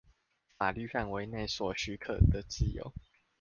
[0.57, 2.91] 法律範圍內所許可的自由